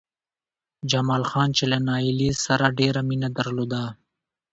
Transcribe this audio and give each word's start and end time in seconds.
جمال 0.91 1.23
خان 1.29 1.49
چې 1.57 1.63
له 1.71 1.77
نايلې 1.87 2.29
سره 2.45 2.67
يې 2.69 2.75
ډېره 2.79 3.01
مينه 3.09 3.29
درلوده 3.37 3.83